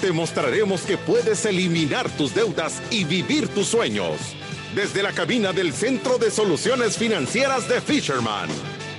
[0.00, 4.36] Te mostraremos que puedes eliminar tus deudas y vivir tus sueños.
[4.74, 8.50] Desde la cabina del Centro de Soluciones Financieras de Fisherman.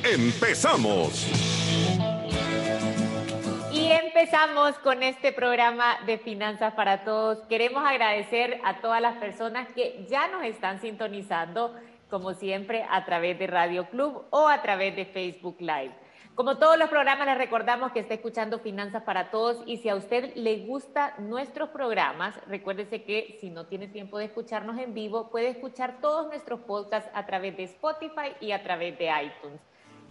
[0.04, 1.27] ¡Empezamos!
[3.71, 7.45] Y empezamos con este programa de Finanzas para Todos.
[7.48, 11.76] Queremos agradecer a todas las personas que ya nos están sintonizando,
[12.09, 16.06] como siempre, a través de Radio Club o a través de Facebook Live.
[16.38, 19.96] Como todos los programas, les recordamos que está escuchando Finanzas para Todos y si a
[19.96, 25.32] usted le gustan nuestros programas, recuérdese que si no tiene tiempo de escucharnos en vivo,
[25.32, 29.60] puede escuchar todos nuestros podcasts a través de Spotify y a través de iTunes.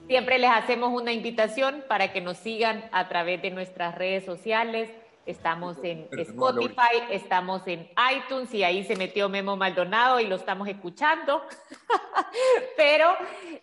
[0.09, 4.91] Siempre les hacemos una invitación para que nos sigan a través de nuestras redes sociales.
[5.27, 10.69] Estamos en Spotify, estamos en iTunes y ahí se metió Memo Maldonado y lo estamos
[10.69, 11.43] escuchando.
[12.77, 13.09] Pero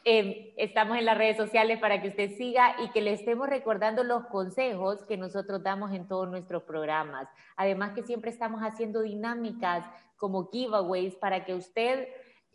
[0.03, 4.03] em, estamos en las redes sociales para que usted siga y que le estemos recordando
[4.03, 7.29] los consejos que nosotros damos en todos nuestros programas.
[7.55, 9.85] Además que siempre estamos haciendo dinámicas
[10.17, 12.09] como giveaways para que usted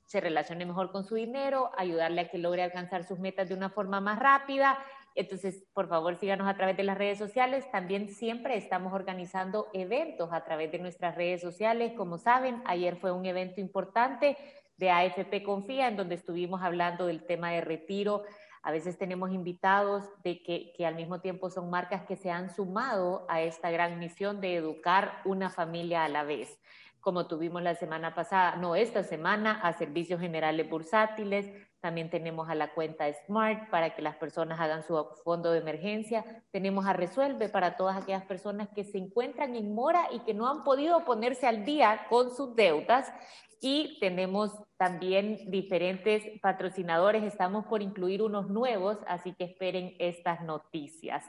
[0.04, 3.70] se relacione mejor con su dinero, ayudarle a que logre alcanzar sus metas de una
[3.70, 4.78] forma más rápida.
[5.18, 7.68] Entonces, por favor, síganos a través de las redes sociales.
[7.72, 11.92] También siempre estamos organizando eventos a través de nuestras redes sociales.
[11.96, 14.36] Como saben, ayer fue un evento importante
[14.76, 18.22] de AFP Confía, en donde estuvimos hablando del tema de retiro.
[18.62, 22.54] A veces tenemos invitados de que, que al mismo tiempo son marcas que se han
[22.54, 26.60] sumado a esta gran misión de educar una familia a la vez
[27.00, 31.50] como tuvimos la semana pasada, no esta semana, a servicios generales bursátiles.
[31.80, 36.24] También tenemos a la cuenta Smart para que las personas hagan su fondo de emergencia.
[36.50, 40.48] Tenemos a Resuelve para todas aquellas personas que se encuentran en mora y que no
[40.48, 43.12] han podido ponerse al día con sus deudas
[43.60, 47.24] y tenemos también diferentes patrocinadores.
[47.24, 51.24] Estamos por incluir unos nuevos, así que esperen estas noticias.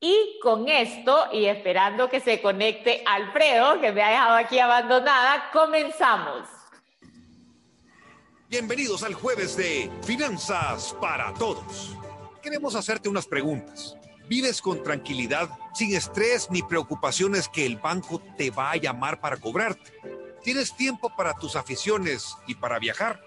[0.00, 5.50] Y con esto, y esperando que se conecte Alfredo, que me ha dejado aquí abandonada,
[5.52, 6.55] comenzamos.
[8.48, 11.96] Bienvenidos al jueves de Finanzas para Todos.
[12.40, 13.96] Queremos hacerte unas preguntas.
[14.28, 19.38] ¿Vives con tranquilidad, sin estrés ni preocupaciones que el banco te va a llamar para
[19.38, 19.92] cobrarte?
[20.44, 23.20] ¿Tienes tiempo para tus aficiones y para viajar?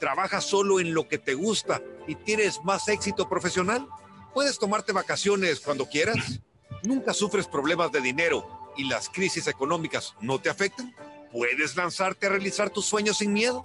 [0.00, 3.86] ¿Trabajas solo en lo que te gusta y tienes más éxito profesional?
[4.34, 6.40] ¿Puedes tomarte vacaciones cuando quieras?
[6.82, 10.92] ¿Nunca sufres problemas de dinero y las crisis económicas no te afectan?
[11.30, 13.64] ¿Puedes lanzarte a realizar tus sueños sin miedo?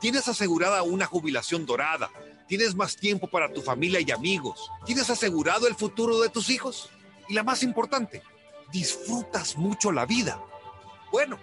[0.00, 2.10] ¿Tienes asegurada una jubilación dorada?
[2.46, 4.70] ¿Tienes más tiempo para tu familia y amigos?
[4.86, 6.90] ¿Tienes asegurado el futuro de tus hijos?
[7.28, 8.22] Y la más importante,
[8.72, 10.40] ¿disfrutas mucho la vida?
[11.10, 11.38] Bueno,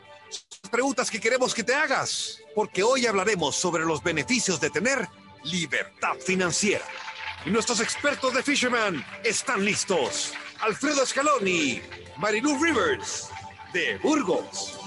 [0.72, 5.08] preguntas que queremos que te hagas, porque hoy hablaremos sobre los beneficios de tener
[5.44, 6.86] libertad financiera.
[7.46, 10.34] Y nuestros expertos de Fisherman están listos.
[10.62, 11.82] Alfredo Escaloni,
[12.18, 13.30] Marilu Rivers,
[13.76, 14.80] de Burgos.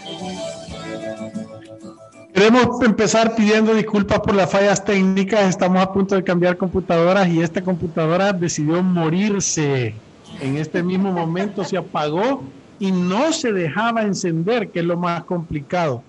[2.33, 5.47] Queremos empezar pidiendo disculpas por las fallas técnicas.
[5.51, 9.95] Estamos a punto de cambiar computadoras y esta computadora decidió morirse.
[10.41, 12.43] En este mismo momento se apagó
[12.79, 16.03] y no se dejaba encender, que es lo más complicado.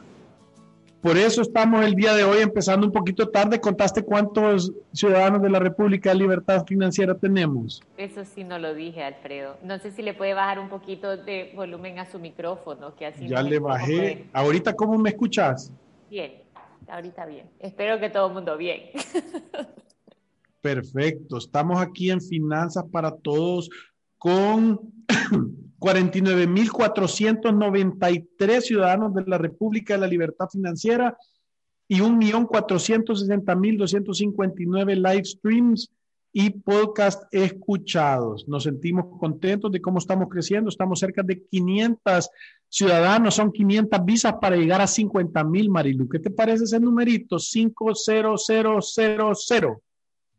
[1.01, 3.61] Por eso estamos el día de hoy empezando un poquito tarde.
[3.61, 7.81] ¿Contaste cuántos ciudadanos de la República de Libertad Financiera tenemos?
[7.95, 9.57] Eso sí no lo dije, Alfredo.
[9.63, 13.29] No sé si le puede bajar un poquito de volumen a su micrófono, que así.
[13.29, 14.25] Ya le bajé.
[14.33, 15.71] Ahorita, ¿cómo me escuchas?
[16.09, 16.33] Bien,
[16.89, 17.45] ahorita bien.
[17.59, 18.89] Espero que todo el mundo bien.
[20.61, 21.37] Perfecto.
[21.37, 23.69] Estamos aquí en Finanzas para Todos
[24.19, 24.79] con
[25.79, 31.17] 49.493 ciudadanos de la República de la Libertad Financiera
[31.87, 35.89] y 1.460.259 live streams
[36.31, 38.47] y podcast escuchados.
[38.47, 40.69] Nos sentimos contentos de cómo estamos creciendo.
[40.69, 42.29] Estamos cerca de 500
[42.67, 46.07] ciudadanos, son 500 visas para llegar a 50.000, Marilu.
[46.07, 47.39] ¿Qué te parece ese numerito?
[47.39, 49.77] 50000.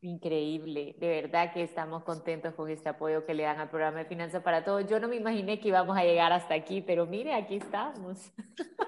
[0.03, 4.07] Increíble, de verdad que estamos contentos con este apoyo que le dan al programa de
[4.07, 4.89] Finanzas para Todos.
[4.89, 8.33] Yo no me imaginé que íbamos a llegar hasta aquí, pero mire, aquí estamos.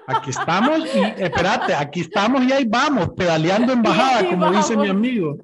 [0.07, 4.89] Aquí estamos y espérate, aquí estamos y ahí vamos, pedaleando en bajada, como dice mi
[4.89, 5.37] amigo.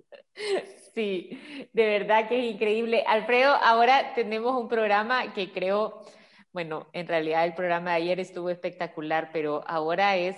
[0.95, 1.39] Sí,
[1.71, 3.03] de verdad que es increíble.
[3.05, 6.01] Alfredo, ahora tenemos un programa que creo,
[6.51, 10.35] bueno, en realidad el programa de ayer estuvo espectacular, pero ahora es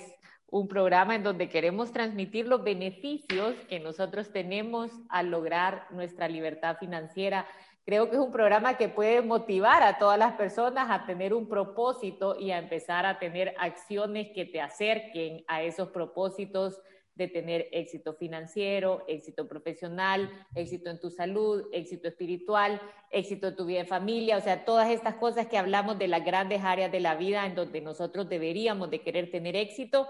[0.51, 6.75] un programa en donde queremos transmitir los beneficios que nosotros tenemos al lograr nuestra libertad
[6.77, 7.47] financiera.
[7.85, 11.47] Creo que es un programa que puede motivar a todas las personas a tener un
[11.47, 16.77] propósito y a empezar a tener acciones que te acerquen a esos propósitos
[17.15, 23.65] de tener éxito financiero, éxito profesional, éxito en tu salud, éxito espiritual, éxito en tu
[23.65, 26.99] vida de familia, o sea, todas estas cosas que hablamos de las grandes áreas de
[26.99, 30.07] la vida en donde nosotros deberíamos de querer tener éxito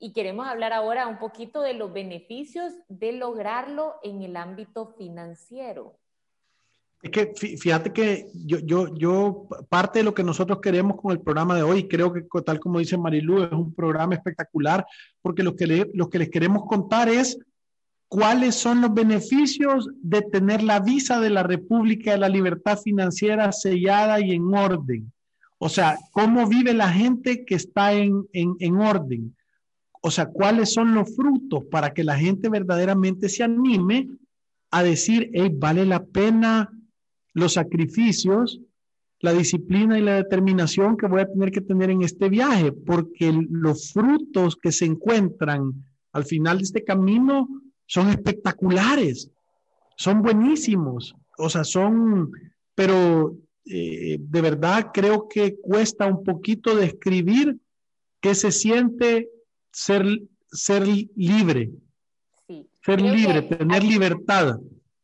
[0.00, 5.94] y queremos hablar ahora un poquito de los beneficios de lograrlo en el ámbito financiero.
[7.02, 11.20] Es que fíjate que yo, yo, yo, parte de lo que nosotros queremos con el
[11.20, 14.86] programa de hoy, creo que tal como dice Marilu, es un programa espectacular,
[15.22, 17.38] porque lo que, lo que les queremos contar es
[18.08, 23.52] cuáles son los beneficios de tener la visa de la República de la Libertad Financiera
[23.52, 25.12] sellada y en orden.
[25.58, 29.34] O sea, cómo vive la gente que está en, en, en orden.
[30.00, 34.08] O sea, cuáles son los frutos para que la gente verdaderamente se anime
[34.70, 36.70] a decir, hey, vale la pena
[37.34, 38.60] los sacrificios,
[39.20, 43.32] la disciplina y la determinación que voy a tener que tener en este viaje, porque
[43.50, 47.48] los frutos que se encuentran al final de este camino
[47.86, 49.30] son espectaculares,
[49.96, 52.32] son buenísimos, o sea, son,
[52.74, 53.36] pero
[53.66, 57.58] eh, de verdad creo que cuesta un poquito describir
[58.20, 59.28] qué se siente
[59.72, 60.04] ser,
[60.50, 60.86] ser
[61.16, 61.70] libre,
[62.84, 64.58] ser libre, tener libertad.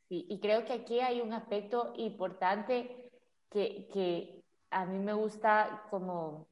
[0.08, 3.10] Sí, y creo que aquí hay un aspecto importante
[3.50, 6.46] que, que a mí me gusta como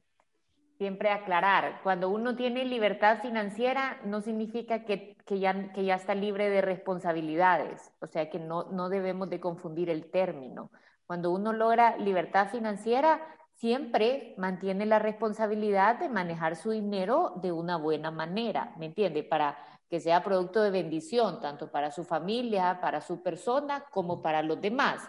[0.77, 1.79] siempre aclarar.
[1.83, 6.61] Cuando uno tiene libertad financiera, no significa que, que, ya, que ya está libre de
[6.61, 7.91] responsabilidades.
[8.01, 10.71] O sea que no, no debemos de confundir el término.
[11.07, 13.21] Cuando uno logra libertad financiera,
[13.55, 19.23] siempre mantiene la responsabilidad de manejar su dinero de una buena manera, ¿me entiende?
[19.23, 19.57] Para
[19.89, 24.59] que sea producto de bendición, tanto para su familia, para su persona, como para los
[24.59, 25.01] demás.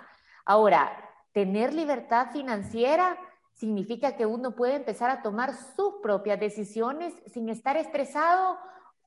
[0.45, 0.93] Ahora,
[1.33, 3.19] tener libertad financiera
[3.53, 8.59] significa que uno puede empezar a tomar sus propias decisiones sin estar estresado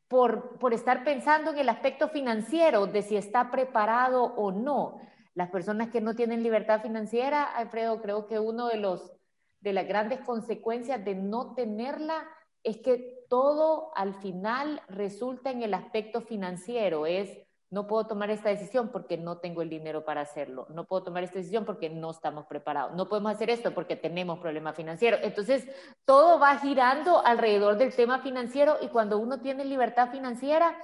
[0.08, 5.00] por, por estar pensando en el aspecto financiero, de si está preparado o no.
[5.36, 9.19] Las personas que no tienen libertad financiera, Alfredo, creo que uno de los
[9.62, 12.28] de las grandes consecuencias de no tenerla
[12.64, 17.30] es que todo al final resulta en el aspecto financiero, es
[17.72, 21.24] no puedo tomar esta decisión porque no tengo el dinero para hacerlo, no puedo tomar
[21.24, 25.20] esta decisión porque no estamos preparados, no podemos hacer esto porque tenemos problemas financieros.
[25.24, 25.68] Entonces,
[26.04, 30.76] todo va girando alrededor del tema financiero y cuando uno tiene libertad financiera,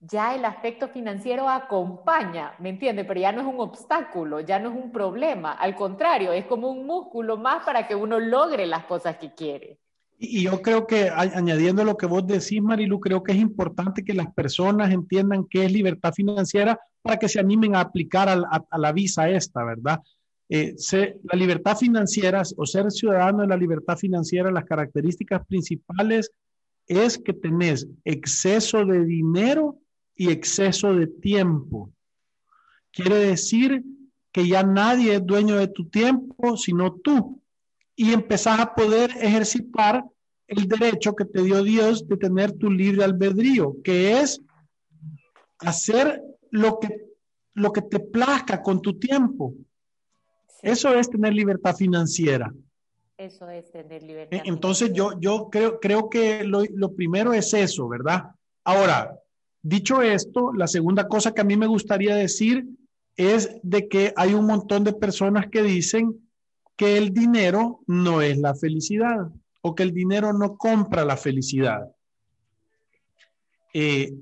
[0.00, 3.04] ya el aspecto financiero acompaña, ¿me entiende?
[3.04, 6.70] Pero ya no es un obstáculo, ya no es un problema, al contrario, es como
[6.70, 9.78] un músculo más para que uno logre las cosas que quiere.
[10.22, 14.12] Y yo creo que añadiendo lo que vos decís, Marilu, creo que es importante que
[14.12, 18.92] las personas entiendan qué es libertad financiera para que se animen a aplicar a, la
[18.92, 20.00] visa esta, ¿verdad?
[20.50, 20.74] Eh,
[21.22, 26.30] la libertad financiera o ser ciudadano de la libertad financiera, las características principales
[26.86, 29.78] es que tenés exceso de dinero
[30.20, 31.90] y exceso de tiempo.
[32.92, 33.82] Quiere decir
[34.30, 37.40] que ya nadie es dueño de tu tiempo, sino tú
[37.96, 40.04] y empezás a poder ejercitar
[40.46, 44.42] el derecho que te dio Dios de tener tu libre albedrío, que es
[45.60, 47.02] hacer lo que,
[47.54, 49.54] lo que te plazca con tu tiempo.
[50.60, 52.52] Eso es tener libertad financiera.
[53.16, 54.36] Eso es tener libertad.
[54.36, 58.24] E, entonces yo, yo creo, creo que lo, lo primero es eso, ¿verdad?
[58.64, 59.19] Ahora,
[59.62, 62.66] dicho esto, la segunda cosa que a mí me gustaría decir
[63.16, 66.28] es de que hay un montón de personas que dicen
[66.76, 71.90] que el dinero no es la felicidad o que el dinero no compra la felicidad.
[73.74, 74.14] Eh,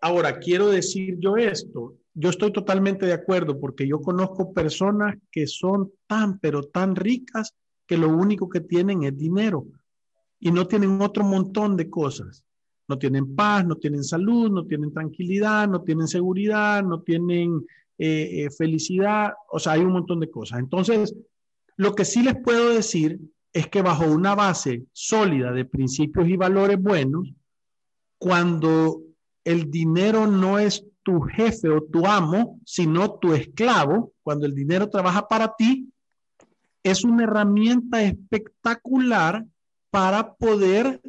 [0.00, 5.46] ahora, quiero decir yo esto, yo estoy totalmente de acuerdo porque yo conozco personas que
[5.46, 7.54] son tan, pero tan ricas
[7.86, 9.66] que lo único que tienen es dinero
[10.40, 12.45] y no tienen otro montón de cosas.
[12.88, 17.66] No tienen paz, no tienen salud, no tienen tranquilidad, no tienen seguridad, no tienen
[17.98, 20.58] eh, eh, felicidad, o sea, hay un montón de cosas.
[20.58, 21.14] Entonces,
[21.76, 23.18] lo que sí les puedo decir
[23.52, 27.32] es que bajo una base sólida de principios y valores buenos,
[28.18, 29.00] cuando
[29.44, 34.90] el dinero no es tu jefe o tu amo, sino tu esclavo, cuando el dinero
[34.90, 35.88] trabaja para ti,
[36.82, 39.44] es una herramienta espectacular
[39.90, 41.00] para poder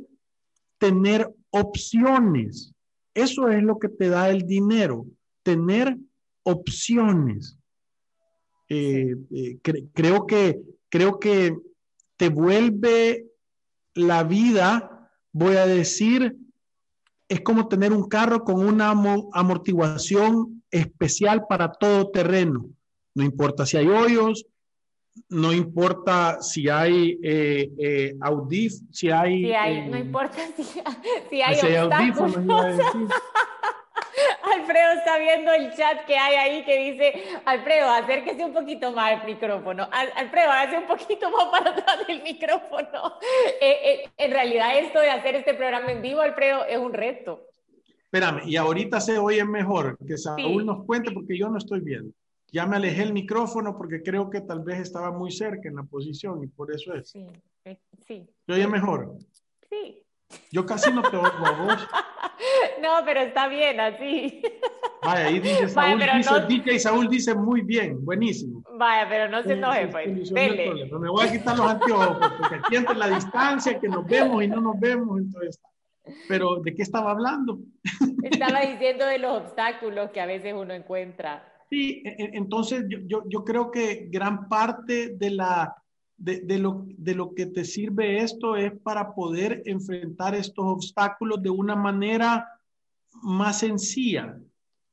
[0.77, 2.73] tener opciones.
[3.13, 5.05] Eso es lo que te da el dinero,
[5.43, 5.97] tener
[6.43, 7.57] opciones.
[8.69, 9.57] Eh, eh,
[9.93, 11.57] creo, que, creo que
[12.17, 13.27] te vuelve
[13.93, 14.97] la vida
[15.37, 16.35] voy a decir,
[17.29, 18.89] es como tener un carro con una
[19.33, 22.69] amortiguación especial para todo terreno.
[23.13, 24.45] No importa si hay hoyos,
[25.29, 29.51] no importa si hay eh, eh audif, si hay...
[29.53, 32.77] hay no eh, importa si, si hay, si hay audífonos.
[34.43, 39.19] Alfredo está viendo el chat que hay ahí que dice, Alfredo, acérquese un poquito más
[39.19, 39.87] al micrófono.
[39.91, 43.13] Alfredo, hágase un poquito más para atrás del micrófono.
[43.59, 47.41] Eh, eh, en realidad esto de hacer este programa en vivo, Alfredo, es un reto.
[48.03, 52.13] Espérame, y ahorita se oye mejor, que Saúl nos cuente porque yo no estoy viendo.
[52.51, 55.83] Ya me alejé el micrófono porque creo que tal vez estaba muy cerca en la
[55.83, 57.09] posición y por eso es.
[57.09, 57.27] Sí,
[57.65, 57.77] eh,
[58.07, 58.29] sí.
[58.45, 59.17] ¿Se oye mejor?
[59.69, 60.03] Sí.
[60.51, 61.87] Yo casi no te oigo a vos.
[62.81, 64.41] No, pero está bien así.
[65.03, 65.99] Vaya, ahí dice Saúl,
[66.47, 68.61] dice, Saúl dice muy bien, buenísimo.
[68.77, 70.29] Vaya, pero no se enoje, pues.
[70.31, 70.87] Dele.
[70.91, 74.47] Me voy a quitar los anteojos, porque aquí entre la distancia, que nos vemos y
[74.47, 75.59] no nos vemos, entonces.
[76.27, 77.59] Pero, ¿de qué estaba hablando?
[78.23, 81.56] Estaba diciendo de los obstáculos que a veces uno encuentra.
[81.69, 85.75] Sí, e, e, entonces yo, yo, creo que gran parte de la,
[86.17, 91.49] de, lo, de lo que te sirve esto es para poder enfrentar estos obstáculos de
[91.49, 92.47] una manera
[93.21, 94.39] más sencilla.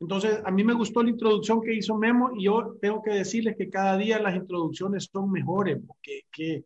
[0.01, 3.57] Entonces, a mí me gustó la introducción que hizo Memo y yo tengo que decirles
[3.57, 6.65] que cada día las introducciones son mejores, que,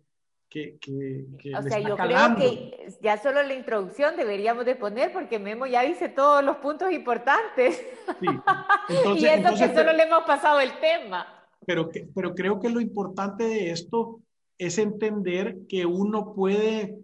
[0.49, 5.13] que, que, que o sea, yo creo que ya solo la introducción deberíamos de poner
[5.13, 7.83] porque Memo ya dice todos los puntos importantes.
[8.21, 8.27] Sí.
[9.19, 11.27] y eso que solo le hemos pasado el tema.
[11.67, 14.21] Pero, pero creo que lo importante de esto
[14.57, 16.99] es entender que uno puede,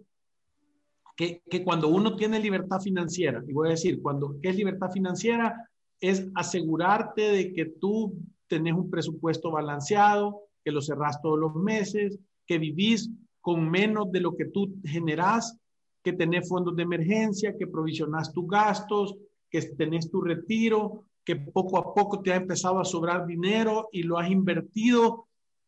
[1.15, 4.89] que, que, cuando uno tiene libertad financiera, y voy a decir, cuando, ¿qué es libertad
[4.91, 5.69] financiera?
[6.01, 12.19] Es asegurarte de que tú tenés un presupuesto balanceado, que lo cerrás todos los meses,
[12.47, 13.09] que vivís
[13.45, 15.55] con menos de lo que tú generás,
[16.03, 19.13] que tenés fondos de emergencia, que provisionás tus gastos,
[19.51, 24.01] que tenés tu retiro, que poco a poco te ha empezado a sobrar dinero y
[24.01, 25.27] lo has invertido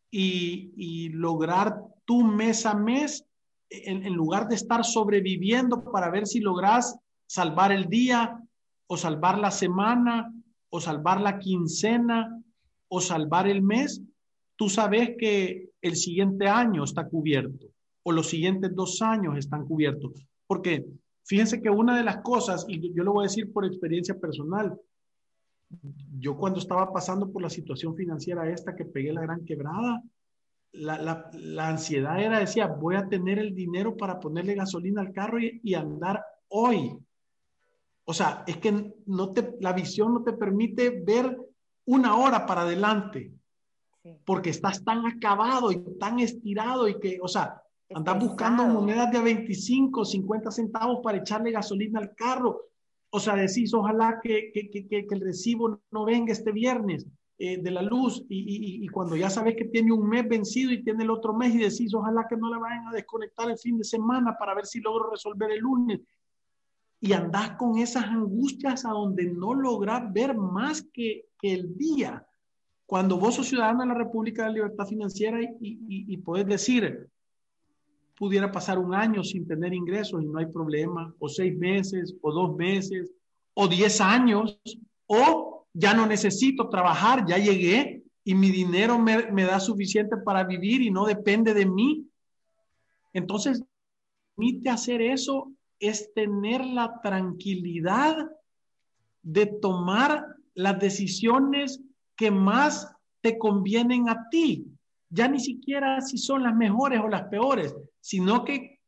[0.09, 3.23] y, lograr tu mes a mes,
[3.69, 8.41] en, lugar de estar sobreviviendo para ver si logras salvar el día
[8.87, 10.33] o salvar la semana
[10.71, 12.41] o salvar la quincena
[12.87, 14.01] o salvar el mes,
[14.55, 17.67] tú sabes que el siguiente año está cubierto
[18.03, 20.13] o los siguientes dos años están cubiertos.
[20.47, 20.85] Porque
[21.25, 24.79] fíjense que una de las cosas, y yo lo voy a decir por experiencia personal,
[26.17, 30.01] yo cuando estaba pasando por la situación financiera esta que pegué la gran quebrada,
[30.71, 35.73] la, ansiedad era, decía, voy a tener el dinero para ponerle gasolina al carro y,
[35.73, 36.97] andar hoy.
[38.05, 41.37] O sea, es que no te, la visión no te permite ver
[41.85, 43.33] una hora para adelante,
[44.25, 47.61] porque estás tan acabado y tan estirado y que, o sea,
[47.93, 52.67] andas buscando monedas de 25, 50 centavos para echarle gasolina al carro
[53.09, 57.05] o sea, decís, ojalá que, que, que, que el recibo no venga este viernes
[57.37, 60.83] eh, de la luz y, y, cuando ya sabes que tiene un mes vencido y
[60.83, 63.77] tiene el otro mes y decís, ojalá que no le vayan a desconectar el fin
[63.77, 66.01] de semana para ver si logro resolver el lunes.
[66.99, 72.25] Y andás con esas angustias a donde no logras ver más que el día.
[72.87, 76.47] Cuando vos sos ciudadano de la República de la Libertad Financiera y, y, y podés
[76.47, 77.07] decir,
[78.17, 82.31] pudiera pasar un año sin tener ingresos y no hay problema, o seis meses, o
[82.31, 83.11] dos meses,
[83.53, 84.59] o diez años,
[85.05, 90.81] o ya no necesito trabajar, ya llegué y mi dinero me, da suficiente para vivir
[90.81, 92.05] y no depende de mí.
[93.13, 93.63] Entonces,
[94.35, 98.29] permite hacer eso es tener la tranquilidad
[99.21, 100.25] de tomar
[100.55, 101.79] las decisiones
[102.17, 104.65] que más te convienen a ti,
[105.09, 108.79] ya ni siquiera si son las mejores o las peores, sino que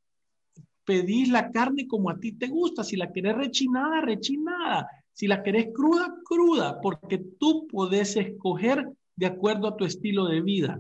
[0.84, 5.44] pedís la carne como a ti te gusta, si la querés rechinada, rechinada, si la
[5.44, 10.80] querés cruda, cruda, porque tú podés escoger de acuerdo a tu estilo de vida.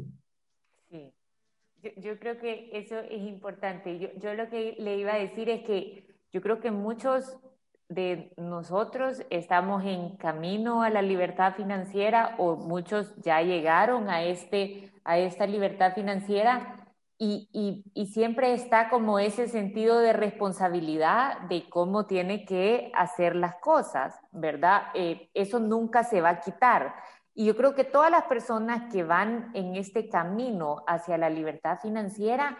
[0.89, 1.13] Sí,
[1.97, 3.99] yo, creo que eso es importante.
[3.99, 7.37] Yo, yo lo que le iba a decir es que yo creo que muchos
[7.89, 14.91] de nosotros estamos en camino a la libertad financiera o muchos ya llegaron a, este,
[15.03, 16.85] a esta libertad financiera
[17.21, 23.55] y, y, siempre está como ese sentido de responsabilidad de cómo tiene que hacer las
[23.55, 24.83] cosas, ¿verdad?
[24.93, 26.95] Eh, eso nunca se va a quitar.
[27.33, 31.79] Y yo creo que todas las personas que van en este camino hacia la libertad
[31.81, 32.57] financiera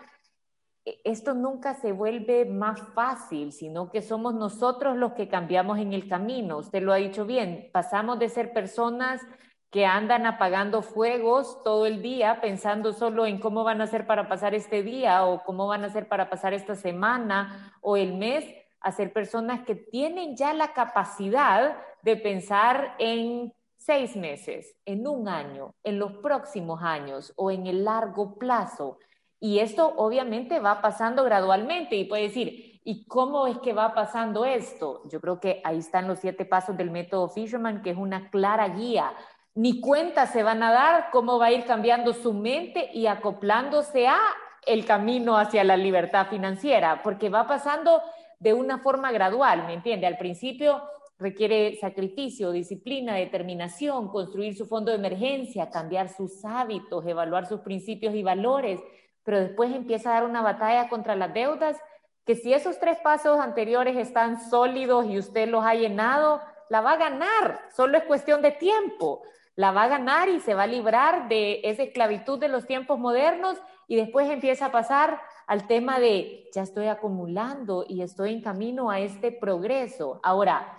[1.04, 6.08] esto nunca se vuelve más fácil, sino que somos nosotros los que cambiamos en el
[6.08, 6.58] camino.
[6.58, 9.22] Usted lo ha dicho bien, pasamos de ser personas
[9.72, 14.28] que andan apagando fuegos todo el día pensando solo en cómo van a hacer para
[14.28, 18.46] pasar este día o cómo van a hacer para pasar esta semana o el mes,
[18.82, 25.28] a ser personas que tienen ya la capacidad de pensar en seis meses, en un
[25.28, 29.00] año, en los próximos años o en el largo plazo.
[29.40, 34.46] Y esto obviamente va pasando gradualmente y puede decir, ¿y cómo es que va pasando
[34.46, 35.04] esto?
[35.10, 38.68] Yo creo que ahí están los siete pasos del método Fisherman, que es una clara
[38.70, 39.14] guía.
[39.56, 44.08] Ni cuenta se van a dar cómo va a ir cambiando su mente y acoplándose
[44.08, 44.20] a
[44.66, 48.02] el camino hacia la libertad financiera, porque va pasando
[48.40, 50.08] de una forma gradual, ¿me entiende?
[50.08, 50.82] Al principio
[51.18, 58.16] requiere sacrificio, disciplina, determinación, construir su fondo de emergencia, cambiar sus hábitos, evaluar sus principios
[58.16, 58.80] y valores,
[59.30, 61.78] pero después empieza a dar una batalla contra las deudas,
[62.26, 66.94] que si esos tres pasos anteriores están sólidos y usted los ha llenado, la va
[66.94, 69.22] a ganar, solo es cuestión de tiempo,
[69.56, 72.98] la va a ganar y se va a librar de esa esclavitud de los tiempos
[72.98, 78.42] modernos y después empieza a pasar al tema de ya estoy acumulando y estoy en
[78.42, 80.20] camino a este progreso.
[80.24, 80.76] Ahora,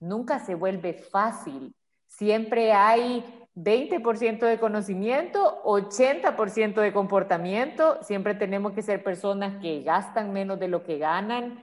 [0.00, 1.74] nunca se vuelve fácil.
[2.08, 8.02] Siempre hay 20% de conocimiento, 80% de comportamiento.
[8.02, 11.62] Siempre tenemos que ser personas que gastan menos de lo que ganan,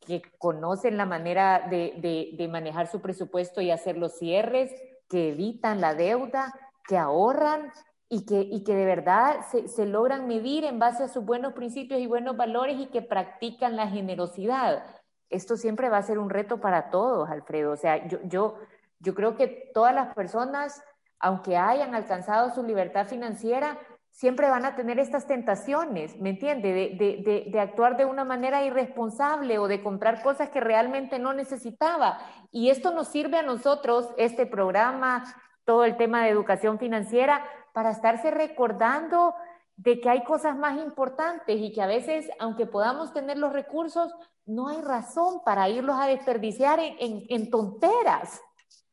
[0.00, 4.70] que conocen la manera de, de manejar su presupuesto y hacer los cierres,
[5.08, 6.52] que evitan la deuda,
[6.86, 7.70] que ahorran
[8.08, 11.52] y que, y que de verdad se, se, logran medir en base a sus buenos
[11.52, 14.84] principios y buenos valores y que practican la generosidad.
[15.28, 17.70] Esto siempre va a ser un reto para todos, Alfredo.
[17.70, 18.56] O sea, yo, yo,
[18.98, 20.82] yo creo que todas las personas,
[21.20, 23.78] aunque hayan alcanzado su libertad financiera,
[24.10, 26.72] siempre van a tener estas tentaciones, ¿me entiende?
[26.72, 32.18] De, actuar de una manera irresponsable o de comprar cosas que realmente no necesitaba.
[32.50, 35.24] Y esto nos sirve a nosotros, este programa,
[35.64, 39.34] todo el tema de educación financiera, para estarse recordando
[39.76, 44.12] de que hay cosas más importantes y que a veces, aunque podamos tener los recursos,
[44.44, 48.42] no hay razón para irlos a desperdiciar en, tonteras.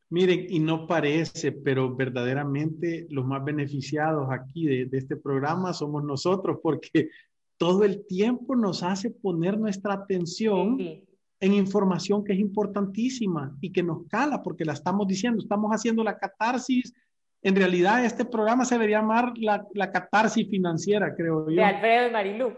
[0.09, 6.03] Miren, y no parece, pero verdaderamente los más beneficiados aquí de, de, este programa somos
[6.03, 7.09] nosotros, porque
[7.57, 11.03] todo el tiempo nos hace poner nuestra atención sí.
[11.41, 16.03] en información que es importantísima y que nos cala, porque la estamos diciendo, estamos haciendo
[16.03, 16.93] la catarsis
[17.41, 21.55] en realidad este programa se debería llamar la, la catarsis financiera, creo yo.
[21.55, 22.53] De Alfredo y Marilú.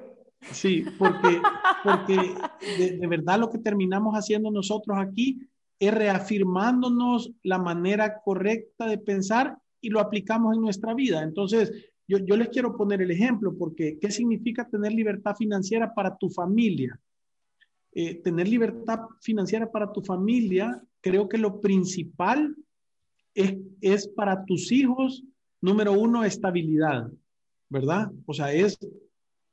[0.51, 1.41] Sí, porque,
[1.83, 2.15] porque
[2.77, 5.37] de, de, verdad lo que terminamos haciendo nosotros aquí
[5.79, 11.23] es reafirmándonos la manera correcta de pensar y lo aplicamos en nuestra vida.
[11.23, 11.71] Entonces,
[12.07, 16.29] yo, yo les quiero poner el ejemplo, porque ¿qué significa tener libertad financiera para tu
[16.29, 16.99] familia?
[17.91, 22.55] Eh, tener libertad financiera para tu familia, creo que lo principal
[23.33, 25.23] es, es para tus hijos,
[25.61, 27.09] número uno, estabilidad,
[27.69, 28.11] ¿verdad?
[28.25, 28.77] O sea, es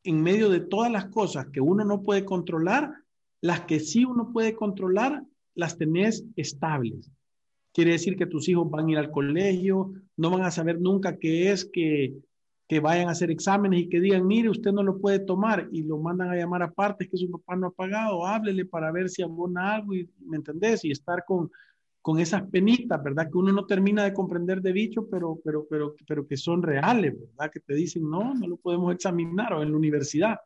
[0.05, 2.93] en medio de todas las cosas que uno no puede controlar,
[3.41, 5.23] las que sí uno puede controlar,
[5.57, 7.11] las tenés estables.
[7.73, 11.19] Quiere decir que tus hijos van a ir al colegio, no van a saber nunca
[11.19, 12.15] qué es que,
[12.69, 15.83] que vayan a hacer exámenes y que digan, mire, usted no lo puede tomar y
[15.83, 19.09] lo mandan a llamar aparte, es que su papá no ha pagado, háblele para ver
[19.09, 20.85] si abona algo, y, ¿me entendés?
[20.85, 21.51] Y estar con,
[22.01, 23.29] con esas penitas, ¿verdad?
[23.31, 27.15] Que uno no termina de comprender de bicho, pero, pero, pero, pero que son reales,
[27.19, 27.51] ¿verdad?
[27.53, 30.39] Que te dicen, no, no lo podemos examinar o en la universidad.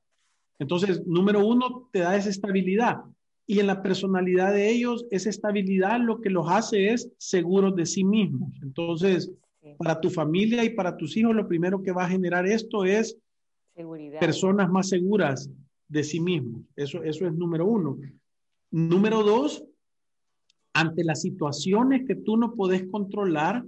[0.58, 3.02] Entonces, número uno, te da esa estabilidad.
[3.50, 7.84] Y en la personalidad de ellos, esa estabilidad lo que los hace es seguros de
[7.84, 8.52] sí mismos.
[8.62, 9.32] Entonces,
[9.76, 13.18] para tu familia y para tus hijos, lo primero que va a generar esto es
[13.74, 14.20] Seguridad.
[14.20, 15.50] personas más seguras
[15.88, 16.62] de sí mismos.
[16.76, 17.98] Eso, eso es número uno.
[18.70, 19.64] Número dos,
[20.72, 23.64] ante las situaciones que tú no podés controlar,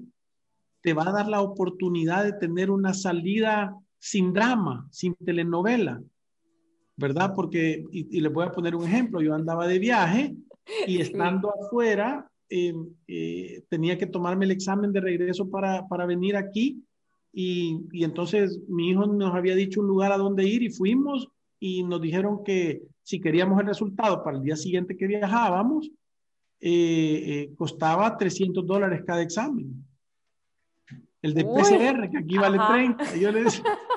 [0.81, 6.01] te va a dar la oportunidad de tener una salida sin drama, sin telenovela,
[6.97, 7.33] ¿verdad?
[7.35, 10.35] Porque, y, y les voy a poner un ejemplo, yo andaba de viaje
[10.87, 11.65] y estando sí.
[11.67, 12.75] afuera, eh,
[13.09, 16.83] eh, tenía que tomarme el examen de regreso para, para venir aquí
[17.33, 21.29] y, y, entonces mi hijo nos había dicho un lugar a donde ir y fuimos
[21.59, 25.91] y nos dijeron que si queríamos el resultado para el día siguiente que viajábamos,
[26.61, 29.85] eh, eh, costaba 300 dólares cada examen.
[31.21, 32.73] El de Uy, PCR, que aquí vale ajá.
[32.75, 33.17] 30.
[33.17, 33.65] Yo le decía,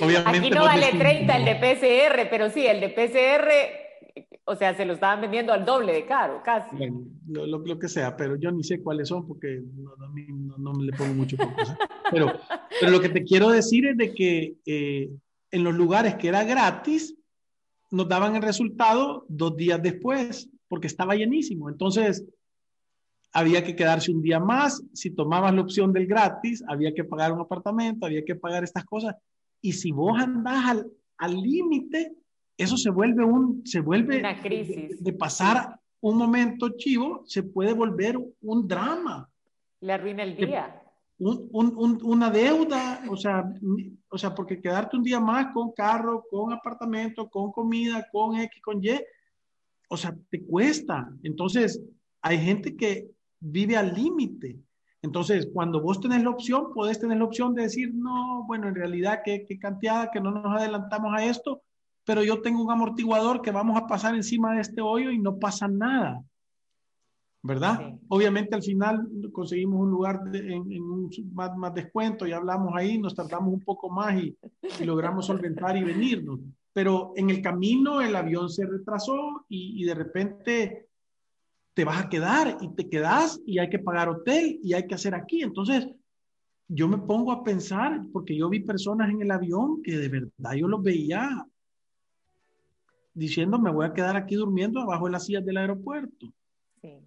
[0.00, 4.74] obviamente aquí no vale 30 el de PCR, pero sí, el de PCR, o sea,
[4.74, 6.76] se lo estaban vendiendo al doble de caro, casi.
[6.76, 10.58] Bueno, lo, lo, lo que sea, pero yo ni sé cuáles son porque no, no,
[10.58, 11.76] no me le pongo mucho cosa.
[12.10, 12.32] Pero,
[12.80, 15.08] pero lo que te quiero decir es de que eh,
[15.50, 17.16] en los lugares que era gratis,
[17.90, 21.68] nos daban el resultado dos días después porque estaba llenísimo.
[21.68, 22.24] Entonces,
[23.32, 24.82] había que quedarse un día más.
[24.92, 28.84] Si tomabas la opción del gratis, había que pagar un apartamento, había que pagar estas
[28.84, 29.14] cosas.
[29.64, 30.84] Y si vos andás
[31.16, 32.14] al límite,
[32.58, 35.02] eso se vuelve un, se vuelve una crisis.
[35.02, 39.26] De, pasar un momento chivo, se puede volver un drama.
[39.80, 40.82] Le arruina el día.
[41.16, 43.50] Un, un, una deuda, o sea,
[44.10, 48.60] o sea, porque quedarte un día más con carro, con apartamento, con comida, con X,
[48.60, 49.00] con Y,
[49.88, 51.10] o sea, te cuesta.
[51.22, 51.80] Entonces,
[52.20, 53.08] hay gente que
[53.40, 54.58] vive al límite.
[55.04, 58.74] Entonces, cuando vos tenés la opción, podés tener la opción de decir, no, bueno, en
[58.74, 61.60] realidad, qué, qué cantidad, que no nos adelantamos a esto,
[62.06, 65.38] pero yo tengo un amortiguador que vamos a pasar encima de este hoyo y no
[65.38, 66.22] pasa nada.
[67.42, 67.98] ¿Verdad?
[68.08, 73.14] Obviamente al final conseguimos un lugar en, un más, más, descuento y hablamos ahí, nos
[73.14, 74.34] tardamos un poco más y,
[74.86, 76.40] logramos solventar y venirnos.
[76.72, 80.83] Pero en el camino el avión se retrasó y, y de repente
[81.74, 84.94] te vas a quedar y te quedas y hay que pagar hotel y hay que
[84.94, 85.42] hacer aquí.
[85.42, 85.88] Entonces,
[86.68, 90.52] yo me pongo a pensar, porque yo vi personas en el avión que de verdad
[90.56, 91.46] yo los veía
[93.12, 96.32] diciendo, me voy a quedar aquí durmiendo abajo de las sillas del aeropuerto.
[96.80, 97.00] Sí,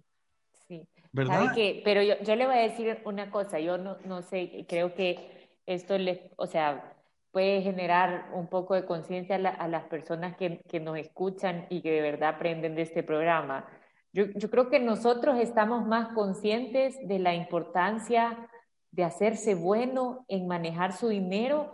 [0.66, 0.86] sí.
[1.12, 1.54] ¿Verdad?
[1.54, 4.94] Que, pero yo, yo, le voy a decir una cosa, yo no, no sé, creo
[4.94, 6.94] que esto le, o sea,
[7.30, 11.82] puede generar un poco de conciencia a, a, las personas que, que, nos escuchan y
[11.82, 13.66] que de verdad aprenden de este programa.
[14.12, 18.48] Yo, creo que nosotros estamos más conscientes de la importancia
[18.90, 21.72] de hacerse bueno en manejar su dinero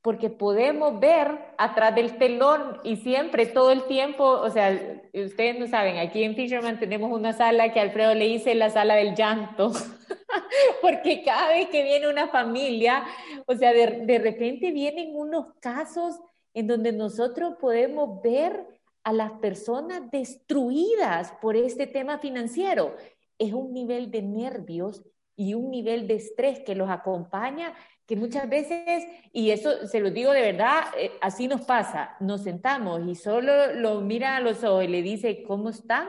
[0.00, 4.78] porque podemos ver atrás del telón y siempre, todo el tiempo, o sea,
[5.14, 8.96] ustedes no saben, aquí en Fisherman tenemos una sala que Alfredo le dice la sala
[8.96, 9.72] del llanto,
[10.82, 13.04] porque cada vez que viene una familia,
[13.46, 16.18] o sea, de, de repente vienen unos casos
[16.52, 18.66] en donde nosotros podemos ver
[19.04, 22.96] a las personas destruidas por este tema financiero.
[23.38, 25.02] Es un nivel de nervios
[25.36, 27.74] y un nivel de estrés que los acompaña
[28.06, 32.42] que muchas veces, y eso se lo digo de verdad, eh, así nos pasa, nos
[32.42, 36.08] sentamos y solo lo mira a los ojos y le dice, ¿cómo están?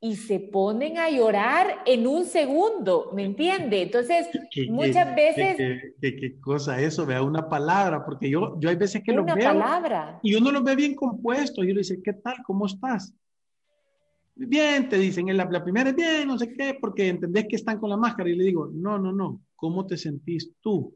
[0.00, 3.82] Y se ponen a llorar en un segundo, ¿me entiende?
[3.82, 4.28] Entonces,
[4.68, 5.56] muchas veces...
[6.00, 7.06] ¿Qué, cosa eso?
[7.06, 9.36] Vea una palabra, porque yo, yo hay veces que lo veo...
[9.36, 10.20] palabra.
[10.22, 12.36] Y uno lo ve bien compuesto, y yo le dice, ¿qué tal?
[12.46, 13.14] ¿Cómo estás?
[14.34, 17.78] Bien, te dicen, la, la primera es bien, no sé qué, porque entendés que están
[17.78, 18.28] con la máscara.
[18.28, 20.94] Y le digo, no, no, no, ¿cómo te sentís tú?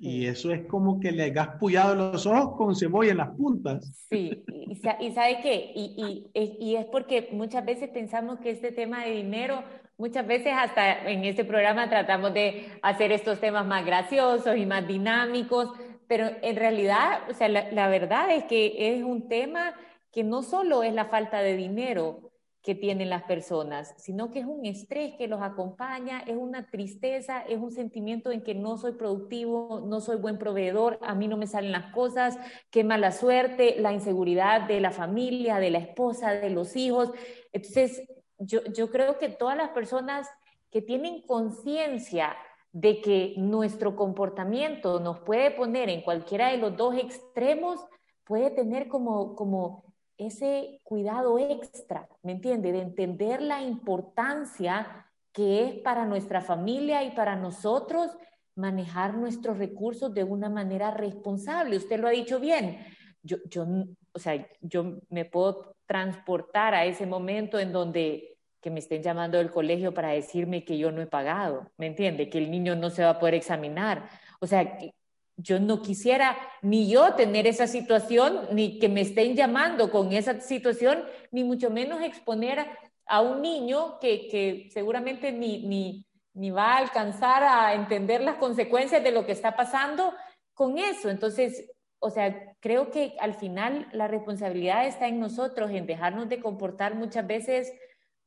[0.00, 4.06] Y eso es como que le has pullado los ojos con cebolla en las puntas.
[4.08, 4.76] Sí, y,
[5.12, 5.72] ¿sabe qué?
[5.74, 9.64] Y, y, es porque muchas veces pensamos que este tema de dinero,
[9.96, 14.86] muchas veces hasta en este programa tratamos de hacer estos temas más graciosos y más
[14.86, 15.72] dinámicos,
[16.06, 19.74] pero en realidad, o sea, la, la verdad es que es un tema
[20.12, 22.27] que no solo es la falta de dinero,
[22.62, 27.40] que tienen las personas, sino que es un estrés que los acompaña, es una tristeza,
[27.42, 31.36] es un sentimiento en que no soy productivo, no soy buen proveedor, a mí no
[31.36, 32.36] me salen las cosas,
[32.70, 37.12] qué mala suerte, la inseguridad de la familia, de la esposa, de los hijos.
[37.52, 38.02] Entonces,
[38.38, 40.28] yo, yo creo que todas las personas
[40.70, 42.36] que tienen conciencia
[42.72, 47.80] de que nuestro comportamiento nos puede poner en cualquiera de los dos extremos,
[48.24, 49.87] puede tener como, como
[50.18, 52.72] ese cuidado extra, ¿me entiende?
[52.72, 58.10] De entender la importancia que es para nuestra familia y para nosotros
[58.56, 61.76] manejar nuestros recursos de una manera responsable.
[61.76, 62.84] Usted lo ha dicho bien.
[63.22, 63.66] Yo, yo,
[64.12, 69.38] o sea, yo me puedo transportar a ese momento en donde que me estén llamando
[69.38, 72.28] del colegio para decirme que yo no he pagado, ¿me entiende?
[72.28, 74.08] Que el niño no se va a poder examinar.
[74.40, 74.78] O sea,
[75.38, 80.40] yo no quisiera ni yo tener esa situación, ni que me estén llamando con esa
[80.40, 82.66] situación, ni mucho menos exponer
[83.06, 89.02] a un niño que, seguramente ni, ni, ni, va a alcanzar a entender las consecuencias
[89.02, 90.12] de lo que está pasando
[90.54, 91.08] con eso.
[91.08, 91.70] Entonces,
[92.00, 96.96] o sea, creo que al final la responsabilidad está en nosotros, en dejarnos de comportar
[96.96, 97.72] muchas veces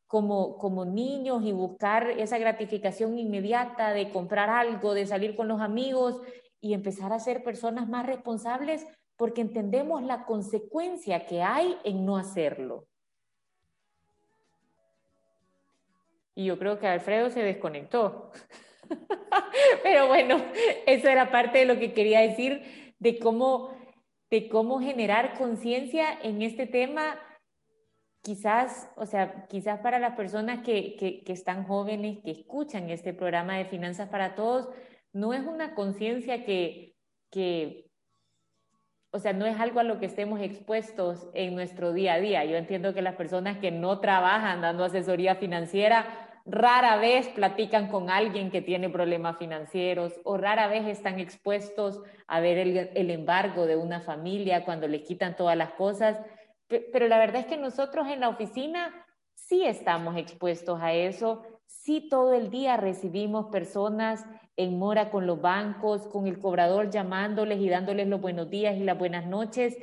[0.07, 5.61] como, como niños y buscar esa gratificación inmediata de comprar algo, de salir con los
[5.61, 6.21] amigos
[6.61, 8.85] y empezar a ser personas más responsables
[9.17, 12.87] porque entendemos la consecuencia que hay en no hacerlo.
[16.35, 18.31] Y yo creo que Alfredo se desconectó.
[19.83, 20.37] Pero bueno,
[20.85, 23.75] eso era parte de lo que quería decir de cómo,
[24.29, 27.19] de cómo generar conciencia en este tema.
[28.21, 33.13] Quizás, o sea, quizás para las personas que, que, que están jóvenes, que escuchan este
[33.13, 34.69] programa de Finanzas para Todos,
[35.13, 36.95] no es una conciencia que,
[37.29, 37.89] que,
[39.11, 42.45] o sea, no es algo a lo que estemos expuestos en nuestro día a día.
[42.45, 48.09] Yo entiendo que las personas que no trabajan dando asesoría financiera rara vez platican con
[48.09, 53.75] alguien que tiene problemas financieros o rara vez están expuestos a ver el, embargo de
[53.75, 56.19] una familia cuando le quitan todas las cosas.
[56.67, 61.43] Pero la verdad es que nosotros en la oficina sí estamos expuestos a eso,
[61.83, 64.25] sí todo el día recibimos personas
[64.57, 68.83] en mora con los bancos, con el cobrador llamándoles y dándoles los buenos días y
[68.83, 69.77] las buenas noches.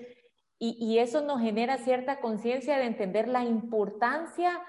[0.59, 4.61] Y, y eso nos genera cierta conciencia de entender la importancia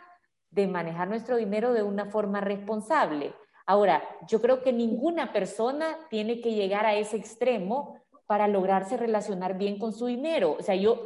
[0.52, 3.34] de manejar nuestro dinero de una forma responsable.
[3.66, 9.58] Ahora, yo creo que ninguna persona tiene que llegar a ese extremo para lograrse relacionar
[9.58, 10.56] bien con su dinero.
[10.60, 11.04] O sea, yo,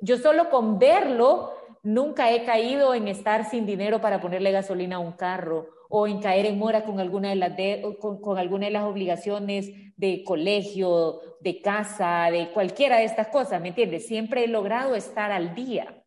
[0.00, 1.52] yo solo con verlo
[1.86, 6.20] nunca he caído en estar sin dinero para ponerle gasolina a un carro o en
[6.20, 7.52] caer en mora con alguna de las,
[8.00, 13.62] con, con alguna de las obligaciones de colegio, de casa, de cualquiera de estas cosas,
[13.62, 14.06] ¿me entiendes?
[14.06, 16.04] Siempre he logrado estar al día.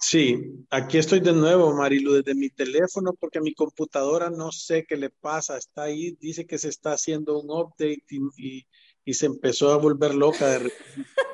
[0.00, 0.38] Sí,
[0.70, 5.10] aquí estoy de nuevo, Marilu, desde mi teléfono, porque mi computadora no sé qué le
[5.10, 5.56] pasa.
[5.56, 8.04] Está ahí, dice que se está haciendo un update
[8.36, 8.66] y,
[9.12, 10.72] se empezó a volver loca de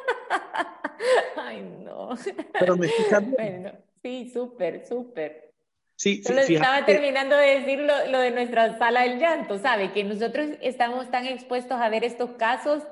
[2.11, 2.45] no.
[2.59, 2.89] Pero me
[3.37, 5.51] bueno, sí, súper, súper.
[5.97, 9.93] Sí, estaba terminando de decir lo, lo de nuestra sala del llanto, ¿sabe?
[9.93, 12.83] Que nosotros estamos tan expuestos a ver estos casos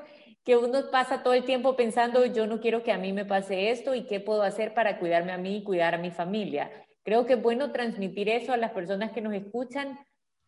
[0.45, 3.71] que uno pasa todo el tiempo pensando, yo no quiero que a mí me pase
[3.71, 6.71] esto y qué puedo hacer para cuidarme a mí y cuidar a mi familia.
[7.03, 9.99] Creo que es bueno transmitir eso a las personas que nos escuchan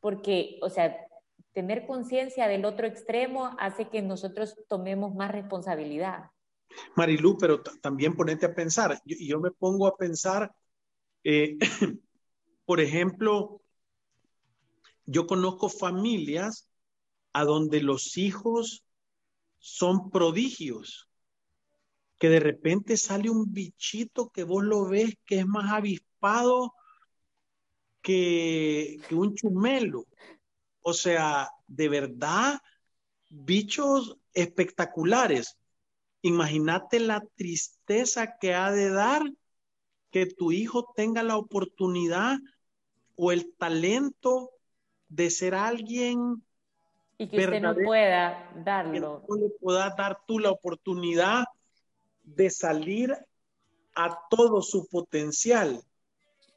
[0.00, 0.96] porque, o sea,
[1.52, 6.30] tener conciencia del otro extremo hace que nosotros tomemos más responsabilidad.
[6.96, 10.54] Marilu, pero también ponete a pensar, yo, yo me pongo a pensar,
[11.24, 11.58] eh,
[12.64, 13.62] por ejemplo,
[15.06, 16.68] yo conozco familias
[17.32, 18.84] a donde los hijos
[19.58, 21.08] son prodigios,
[22.18, 26.74] que de repente sale un bichito que vos lo ves que es más avispado
[28.02, 30.06] que, un chumelo.
[30.82, 32.60] O sea, de verdad,
[33.30, 35.58] bichos espectaculares.
[36.22, 39.22] Imagínate la tristeza que ha de dar
[40.10, 42.38] que tu hijo tenga la oportunidad
[43.16, 44.50] o el talento
[45.08, 46.44] de ser alguien
[47.16, 48.92] y que usted no pueda darlo.
[48.92, 51.44] Que no le puedas dar tú la oportunidad
[52.22, 53.16] de salir
[53.94, 55.82] a todo su potencial.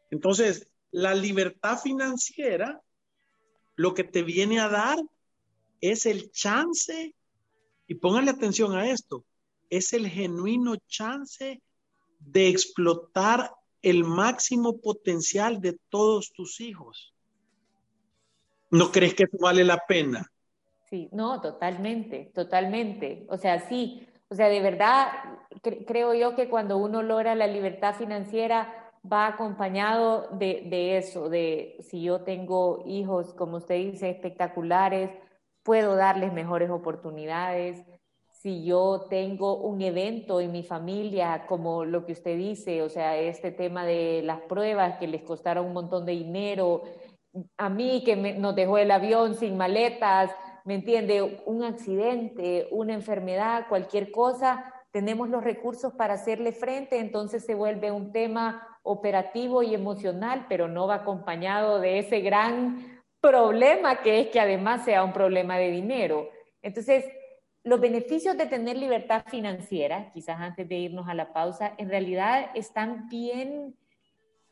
[0.10, 2.82] Entonces, la libertad financiera
[3.76, 4.98] lo que te viene a dar
[5.82, 7.14] es el chance,
[7.88, 9.26] y póngale atención a esto,
[9.78, 11.62] es el genuino chance
[12.20, 17.14] de explotar el máximo potencial de todos tus hijos.
[18.72, 20.26] ¿No crees que vale la pena?
[20.90, 23.26] Sí, no, totalmente, totalmente.
[23.30, 25.08] O sea, sí, o sea, de verdad
[25.86, 31.78] creo yo que cuando uno logra la libertad financiera va acompañado de, de, eso, de
[31.82, 35.12] si yo tengo hijos, como usted dice, espectaculares,
[35.64, 37.84] puedo darles mejores oportunidades.
[38.44, 43.18] Si yo tengo un evento en mi familia, como lo que usted dice, o sea,
[43.18, 46.84] este tema de las pruebas que les costaron un montón de dinero,
[47.58, 50.30] a mí que nos dejó el avión sin maletas,
[50.66, 51.42] ¿me entiende?
[51.46, 57.94] Un accidente, una enfermedad, cualquier cosa, tenemos los recursos para hacerle frente, entonces se vuelve
[57.94, 64.28] un tema operativo y emocional, pero no va acompañado de ese gran problema que es
[64.28, 66.28] que además sea un problema de dinero.
[66.62, 67.06] Entonces,
[67.64, 72.52] los beneficios de tener libertad financiera, quizás antes de irnos a la pausa, en realidad
[72.56, 73.76] están bien,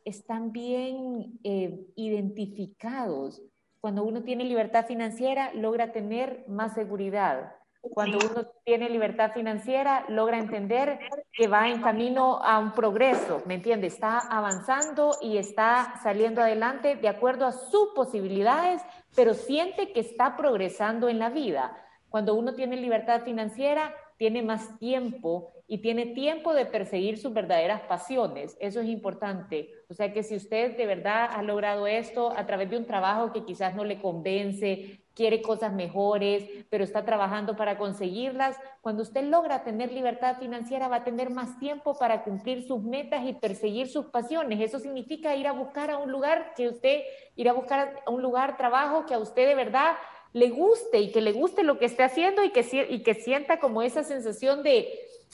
[0.05, 3.41] están bien eh, identificados
[3.81, 7.55] cuando uno tiene libertad financiera, logra tener más seguridad.
[7.81, 10.99] Cuando uno tiene libertad financiera, logra entender
[11.33, 13.87] que va en camino a un progreso, ¿me entiende?
[13.87, 18.83] Está avanzando y está saliendo adelante de acuerdo a sus posibilidades,
[19.15, 21.75] pero siente que está progresando en la vida.
[22.11, 27.81] Cuando uno tiene libertad financiera, tiene más tiempo y tiene tiempo de perseguir sus verdaderas
[27.83, 28.57] pasiones.
[28.59, 29.69] Eso es importante.
[29.89, 33.31] O sea que si usted de verdad ha logrado esto a través de un trabajo
[33.31, 39.23] que quizás no le convence, quiere cosas mejores, pero está trabajando para conseguirlas, cuando usted
[39.23, 43.87] logra tener libertad financiera va a tener más tiempo para cumplir sus metas y perseguir
[43.87, 44.59] sus pasiones.
[44.59, 47.03] Eso significa ir a buscar a un lugar que usted,
[47.37, 49.95] ir a buscar a un lugar, trabajo que a usted de verdad
[50.33, 53.59] le guste y que le guste lo que esté haciendo y que, y que sienta
[53.59, 54.87] como esa sensación de,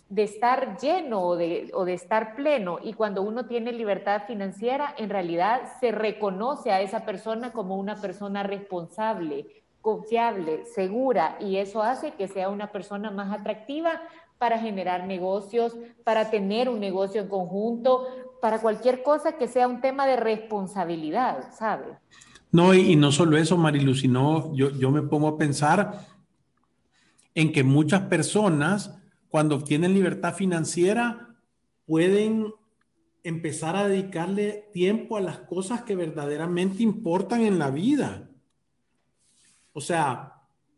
[0.09, 2.79] de estar lleno o de, o de, estar pleno.
[2.81, 7.95] Y cuando uno tiene libertad financiera, en realidad se reconoce a esa persona como una
[8.01, 14.01] persona responsable, confiable, segura, y eso hace que sea una persona más atractiva
[14.37, 18.07] para generar negocios, para tener un negocio en conjunto,
[18.41, 21.85] para cualquier cosa que sea un tema de responsabilidad, ¿sabe?
[22.51, 26.07] No, y, no solo eso, Marilu, sino yo, yo me pongo a pensar
[27.35, 28.97] en que muchas personas,
[29.29, 31.35] cuando obtienen libertad financiera,
[31.85, 32.53] pueden
[33.23, 38.29] empezar a dedicarle tiempo a las cosas que verdaderamente importan en la vida.
[39.73, 40.33] O sea,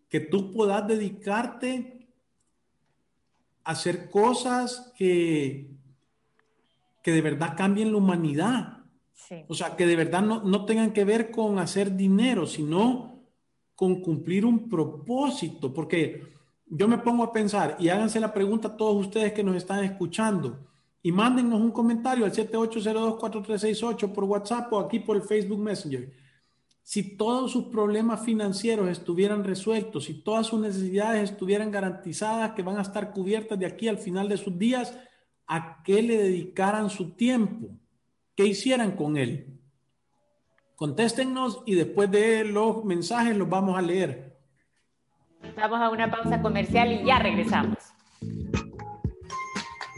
[0.09, 2.09] que tú puedas dedicarte
[3.63, 5.69] a hacer cosas que,
[7.03, 8.78] que de verdad cambien la humanidad.
[9.47, 13.23] O sea, que de verdad no, no tengan que ver con hacer dinero, sino
[13.75, 15.73] con cumplir un propósito.
[15.73, 16.23] Porque
[16.65, 19.83] yo me pongo a pensar, y háganse la pregunta a todos ustedes que nos están
[19.83, 20.67] escuchando,
[21.01, 26.11] y mándennos un comentario al 78024368 por WhatsApp o aquí por el Facebook Messenger.
[26.83, 32.77] Si todos sus problemas financieros estuvieran resueltos, si todas sus necesidades estuvieran garantizadas, que van
[32.77, 34.97] a estar cubiertas de aquí al final de sus días,
[35.47, 37.69] ¿a qué le dedicaran su tiempo?
[38.39, 39.59] ¿Qué hicieran con él?
[40.77, 44.39] Contéstenos y después de los mensajes los vamos a leer.
[45.57, 47.77] Vamos a una pausa comercial y ya regresamos.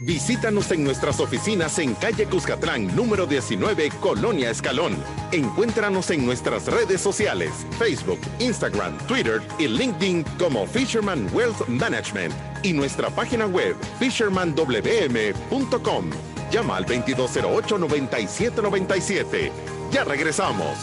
[0.04, 4.96] Visítanos en nuestras oficinas en calle Cuscatlán, número 19, Colonia Escalón.
[5.30, 12.72] Encuéntranos en nuestras redes sociales, Facebook, Instagram, Twitter y LinkedIn como Fisherman Wealth Management y
[12.72, 16.31] nuestra página web fishermanwm.com.
[16.52, 19.50] Llama al 2208-9797.
[19.90, 20.76] Ya regresamos.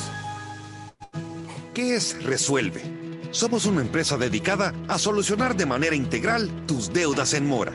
[1.74, 2.82] ¿Qué es Resuelve?
[3.32, 7.72] Somos una empresa dedicada a solucionar de manera integral tus deudas en mora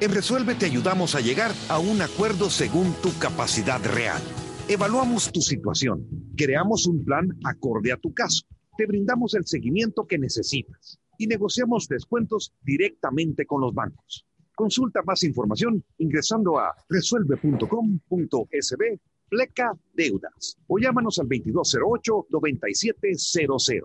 [0.00, 4.20] en Resuelve te ayudamos a llegar a un acuerdo según tu capacidad real.
[4.68, 8.42] Evaluamos tu situación, creamos un plan acorde a tu caso,
[8.76, 14.26] te brindamos el seguimiento que necesitas y negociamos descuentos directamente con los bancos.
[14.54, 23.82] Consulta más información ingresando a resuelve.com.sb pleca deudas o llámanos al 2208-9700.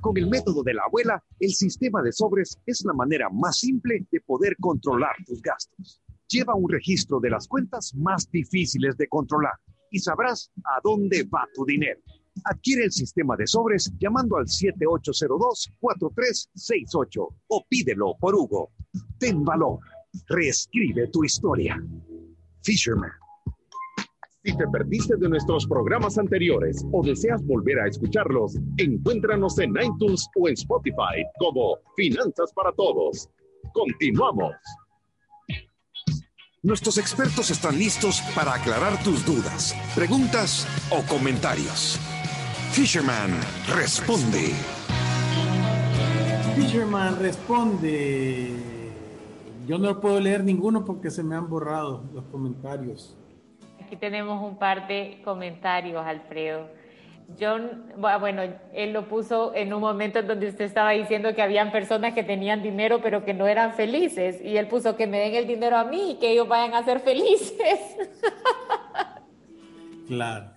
[0.00, 4.06] Con el método de la abuela, el sistema de sobres es la manera más simple
[4.08, 6.00] de poder controlar tus gastos.
[6.30, 9.54] Lleva un registro de las cuentas más difíciles de controlar
[9.90, 11.98] y sabrás a dónde va tu dinero.
[12.44, 18.70] Adquiere el sistema de sobres llamando al 7802-4368 o pídelo por Hugo.
[19.18, 19.80] Ten valor.
[20.28, 21.76] Reescribe tu historia.
[22.62, 23.10] Fisherman.
[24.44, 30.28] Si te perdiste de nuestros programas anteriores o deseas volver a escucharlos, encuéntranos en iTunes
[30.36, 33.28] o en Spotify como Finanzas para Todos.
[33.74, 34.54] Continuamos.
[36.62, 41.98] Nuestros expertos están listos para aclarar tus dudas, preguntas o comentarios.
[42.72, 43.30] Fisherman
[43.74, 44.52] responde.
[46.54, 48.50] Fisherman responde.
[49.66, 53.16] Yo no puedo leer ninguno porque se me han borrado los comentarios.
[53.82, 56.68] Aquí tenemos un par de comentarios, Alfredo.
[57.38, 61.70] John, bueno, él lo puso en un momento en donde usted estaba diciendo que habían
[61.70, 64.40] personas que tenían dinero pero que no eran felices.
[64.42, 66.84] Y él puso que me den el dinero a mí y que ellos vayan a
[66.84, 67.96] ser felices.
[70.06, 70.50] Claro.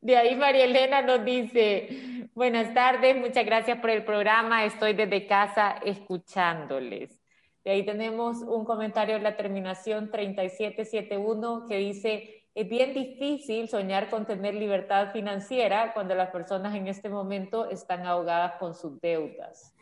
[0.00, 5.28] De ahí María Elena nos dice, buenas tardes, muchas gracias por el programa, estoy desde
[5.28, 7.22] casa escuchándoles.
[7.64, 14.10] De ahí tenemos un comentario en la terminación 3771 que dice, es bien difícil soñar
[14.10, 19.74] con tener libertad financiera cuando las personas en este momento están ahogadas con sus deudas.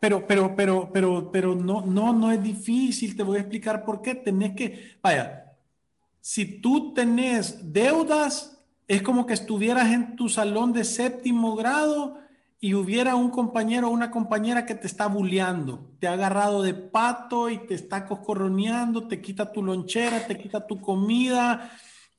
[0.00, 3.16] Pero, pero, pero, pero, pero no, no, no es difícil.
[3.16, 4.14] Te voy a explicar por qué.
[4.14, 5.52] Tenés que, vaya,
[6.20, 12.18] si tú tenés deudas, es como que estuvieras en tu salón de séptimo grado
[12.58, 16.74] y hubiera un compañero o una compañera que te está bulleando, te ha agarrado de
[16.74, 21.70] pato y te está coscorroneando, te quita tu lonchera, te quita tu comida,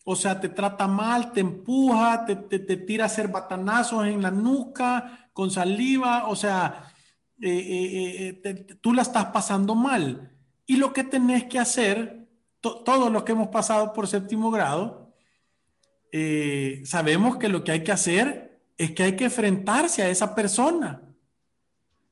[0.06, 5.30] o sea, te trata mal, te empuja, te, tira a hacer batanazos en la nuca
[5.34, 6.94] con saliva, o sea,
[7.42, 10.32] eh, eh, eh, tú la estás pasando mal.
[10.66, 12.28] Y lo que tenés que hacer,
[12.62, 15.14] todos los que hemos pasado por séptimo grado,
[16.86, 18.47] sabemos que lo que hay que hacer
[18.78, 21.02] es que hay que enfrentarse a esa persona.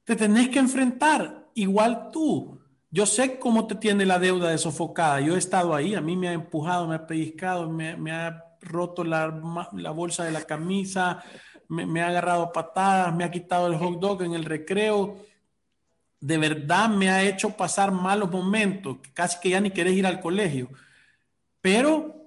[0.04, 2.60] Te tenés que enfrentar, igual tú.
[2.90, 5.20] Yo sé cómo te tiene la deuda de sofocada.
[5.20, 9.04] Yo he estado ahí, a mí me ha empujado, me ha pellizcado, me, ha roto
[9.04, 9.42] la,
[9.74, 11.24] la bolsa de la camisa,
[11.68, 15.18] me, me, ha agarrado patadas, me ha quitado el hot dog en el recreo.
[16.20, 20.20] De verdad me ha hecho pasar malos momentos, casi que ya ni querés ir al
[20.20, 20.70] colegio.
[21.62, 22.25] Pero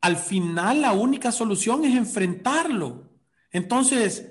[0.00, 3.10] al final la única solución es enfrentarlo.
[3.52, 4.26] Entonces,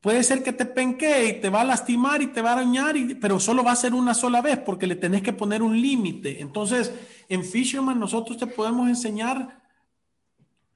[0.00, 2.96] puede ser que te penque y te va a lastimar y te va a dañar,
[3.20, 6.40] pero solo va a ser una sola vez porque le tenés que poner un límite.
[6.40, 6.92] Entonces,
[7.28, 9.62] en Fisherman nosotros te podemos enseñar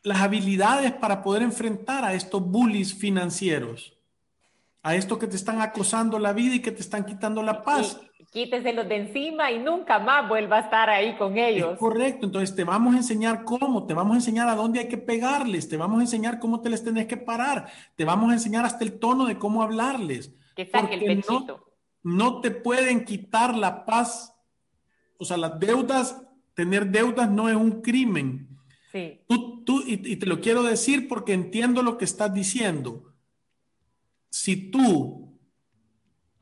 [0.03, 3.99] las habilidades para poder enfrentar a estos bullies financieros,
[4.83, 8.01] a estos que te están acosando la vida y que te están quitando la paz
[8.31, 11.77] quíteselos de encima y nunca más vuelva a estar ahí con ellos.
[11.79, 14.99] correcto, entonces te vamos a enseñar cómo, te vamos a enseñar a dónde hay que
[14.99, 17.67] pegarles, te vamos a enseñar cómo te les tenés que parar,
[17.97, 20.33] te vamos a enseñar hasta el tono de cómo hablarles.
[20.55, 21.67] Que saque el pechito.
[22.03, 24.35] No, te pueden quitar la paz,
[25.19, 26.23] o sea, las deudas,
[26.55, 28.49] tener deudas no es un crimen.
[28.93, 29.21] Sí.
[29.29, 33.13] Tú, tú, y te lo quiero decir porque entiendo lo que estás diciendo.
[34.31, 35.30] Si tú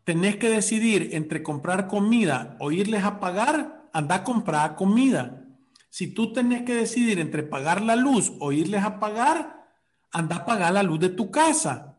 [0.09, 5.44] tenés que decidir entre comprar comida o irles a pagar, anda a comprar comida.
[5.90, 9.68] Si tú tenés que decidir entre pagar la luz o irles a pagar,
[10.11, 11.98] anda a pagar la luz de tu casa.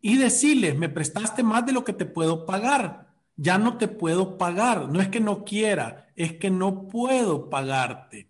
[0.00, 3.14] Y decirles, me prestaste más de lo que te puedo pagar.
[3.36, 4.88] Ya no te puedo pagar.
[4.88, 8.28] No es que no quiera, es que no puedo pagarte.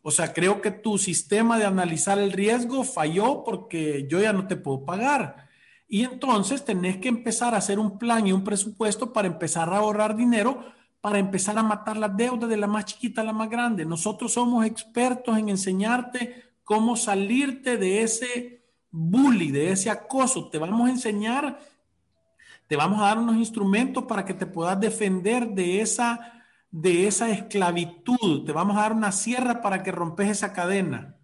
[0.00, 4.48] O sea, creo que tu sistema de analizar el riesgo falló porque yo ya no
[4.48, 5.51] te puedo pagar.
[5.92, 9.76] Y entonces tenés que empezar a hacer un plan y un presupuesto para empezar a
[9.76, 10.64] ahorrar dinero,
[11.02, 13.84] para empezar a matar las deudas de la más chiquita a la más grande.
[13.84, 20.48] Nosotros somos expertos en enseñarte cómo salirte de ese bully, de ese acoso.
[20.48, 21.60] Te vamos a enseñar,
[22.68, 27.28] te vamos a dar unos instrumentos para que te puedas defender de esa, de esa
[27.28, 28.46] esclavitud.
[28.46, 31.18] Te vamos a dar una sierra para que rompes esa cadena.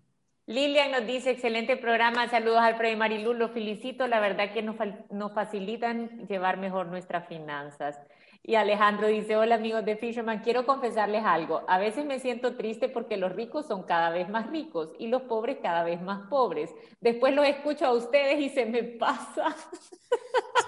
[0.48, 4.76] Lilian nos dice, excelente programa, saludos al Freddy Marilu, lo felicito, la verdad que nos,
[5.10, 8.00] nos, facilitan llevar mejor nuestras finanzas.
[8.42, 12.88] Y Alejandro dice, hola amigos de Fisherman, quiero confesarles algo, a veces me siento triste
[12.88, 16.74] porque los ricos son cada vez más ricos y los pobres cada vez más pobres.
[17.02, 19.54] Después los escucho a ustedes y se me pasa.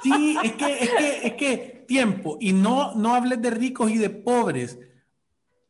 [0.02, 3.96] Sí, es que, es que, es que tiempo, y no, no hables de ricos y
[3.96, 4.78] de pobres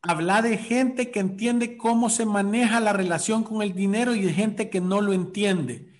[0.01, 4.33] habla de gente que entiende cómo se maneja la relación con el dinero y de
[4.33, 5.93] gente que no lo entiende.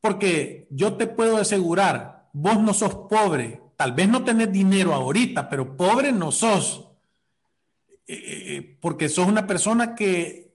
[0.00, 5.48] Porque yo te puedo asegurar, vos no sos pobre, tal vez no tenés dinero ahorita,
[5.48, 6.88] pero pobre no sos.
[8.06, 10.54] Eh, eh, eh, porque sos una persona que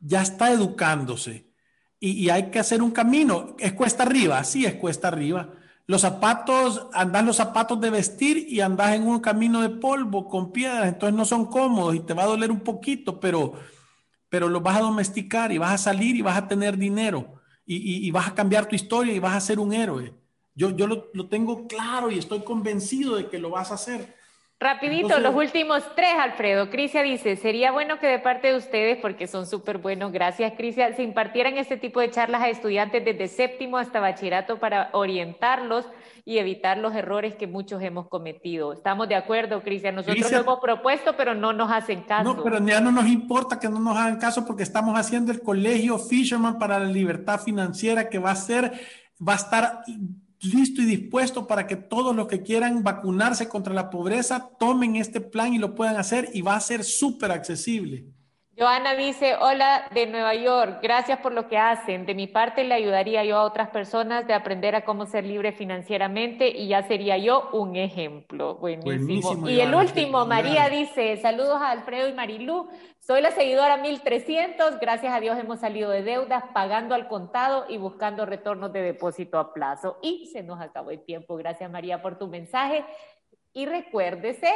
[0.00, 1.46] ya está educándose
[2.00, 3.56] y, y hay que hacer un camino.
[3.58, 4.42] ¿Es cuesta arriba?
[4.44, 5.54] Sí, es cuesta arriba
[5.86, 10.52] los zapatos, andas los zapatos de vestir y andas en un camino de polvo con
[10.52, 13.54] piedras, entonces no son cómodos y te va a doler un poquito, pero,
[14.28, 18.10] pero los vas a domesticar y vas a salir y vas a tener dinero y,
[18.10, 20.14] vas a cambiar tu historia y vas a ser un héroe.
[20.54, 24.14] Yo, yo lo, lo tengo claro y estoy convencido de que lo vas a hacer.
[24.62, 26.70] Rapidito, los últimos tres, Alfredo.
[26.70, 30.94] Crisia dice, sería bueno que de parte de ustedes, porque son súper buenos, gracias Crisia,
[30.94, 35.86] se impartieran este tipo de charlas a estudiantes desde séptimo hasta bachillerato para orientarlos
[36.24, 38.72] y evitar los errores que muchos hemos cometido.
[38.72, 39.90] Estamos de acuerdo, Crisia.
[39.90, 42.34] Nosotros lo hemos propuesto, pero no nos hacen caso.
[42.34, 45.42] No, pero ya no nos importa que no nos hagan caso porque estamos haciendo el
[45.42, 48.72] colegio Fisherman para la libertad financiera que va a ser,
[49.20, 49.80] va a estar
[50.42, 55.20] listo y dispuesto para que todos los que quieran vacunarse contra la pobreza tomen este
[55.20, 58.06] plan y lo puedan hacer y va a ser súper accesible.
[58.58, 62.04] Joana dice, hola de Nueva York, gracias por lo que hacen.
[62.04, 65.52] De mi parte le ayudaría yo a otras personas de aprender a cómo ser libre
[65.52, 68.56] financieramente y ya sería yo un ejemplo.
[68.56, 69.48] Buenísimo.
[69.48, 72.68] y el último, María dice, saludos a Alfredo y Marilú,
[73.00, 77.78] soy la seguidora 1300, gracias a Dios hemos salido de deudas, pagando al contado y
[77.78, 79.98] buscando retornos de depósito a plazo.
[80.02, 81.36] Y se nos acabó el tiempo.
[81.36, 82.84] Gracias María por tu mensaje.
[83.54, 84.52] Y recuérdese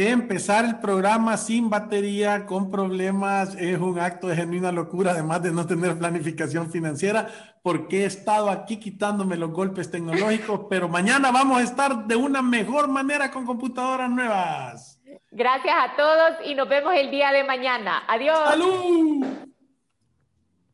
[0.00, 5.42] que empezar el programa sin batería, con problemas, es un acto de genuina locura, además
[5.42, 7.28] de no tener planificación financiera,
[7.62, 12.40] porque he estado aquí quitándome los golpes tecnológicos, pero mañana vamos a estar de una
[12.40, 14.98] mejor manera con computadoras nuevas.
[15.32, 18.02] Gracias a todos y nos vemos el día de mañana.
[18.08, 18.38] Adiós.
[18.48, 19.49] ¡Salud!